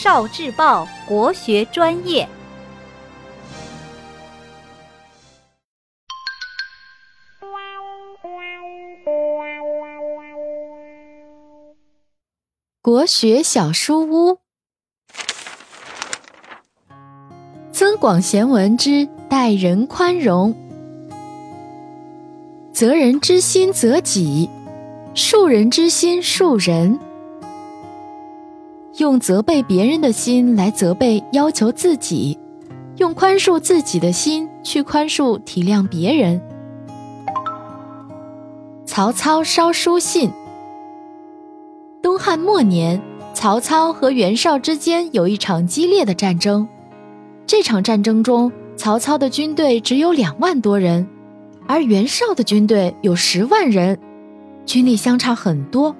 [0.00, 2.28] 少智报国学专业。
[12.80, 14.38] 国学小书屋，
[17.72, 20.54] 增广贤文之待人宽容。
[22.72, 24.48] 责人之心责己，
[25.16, 27.00] 恕人之心恕人。
[28.98, 32.36] 用责备别人的心来责备要求自己，
[32.96, 36.40] 用宽恕自己的心去宽恕体谅别人。
[38.84, 40.32] 曹操烧书信。
[42.02, 43.00] 东汉末年，
[43.32, 46.66] 曹操和袁绍之间有一场激烈的战争。
[47.46, 51.06] 这场战争中，曹操的军队只有两万多人，
[51.68, 53.96] 而袁绍的军队有十万人，
[54.66, 55.94] 军力相差很多。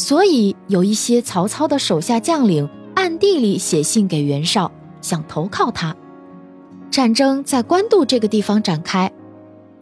[0.00, 4.72] 所以，有一些曹操的手下将领暗地里写信给袁绍，
[5.02, 5.94] 想投靠他。
[6.90, 9.12] 战争在官渡这个地方展开，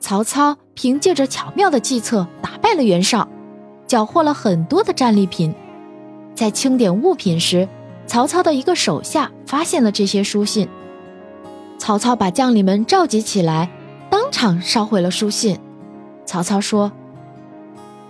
[0.00, 3.28] 曹操凭借着巧妙的计策打败了袁绍。
[3.86, 5.54] 缴获了很多的战利品，
[6.34, 7.68] 在清点物品时，
[8.08, 10.68] 曹操的一个手下发现了这些书信。
[11.78, 13.70] 曹操把将领们召集起来，
[14.10, 15.56] 当场烧毁了书信。
[16.26, 16.90] 曹操说：“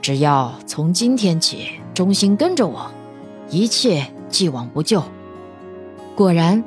[0.01, 1.69] 只要从今天起
[1.99, 2.89] 忠心跟着我，
[3.51, 5.03] 一切既往不咎。”
[6.15, 6.63] 果然，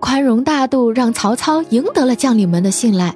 [0.00, 3.14] 宽容大度让曹操赢得了将领们的信赖，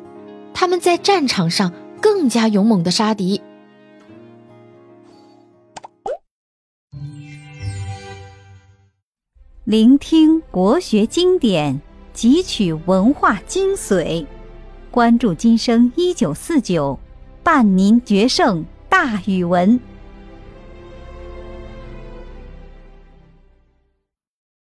[0.55, 3.41] 他们在战场上更加勇猛的杀敌。
[9.65, 11.81] 聆听国学经典，
[12.15, 14.25] 汲取文化精髓，
[14.93, 16.97] 关注今生一九四九，
[17.43, 19.81] 伴您决胜大语文。